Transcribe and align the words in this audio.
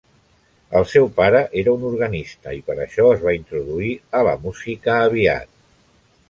El 0.77 0.85
seu 0.93 1.09
pare 1.19 1.41
era 1.63 1.75
un 1.79 1.85
organista, 1.89 2.55
i 2.61 2.63
per 2.71 2.77
això 2.87 3.05
es 3.11 3.21
va 3.27 3.35
introduir 3.41 3.93
a 4.21 4.23
la 4.31 4.35
música 4.47 4.97
aviat. 5.13 5.55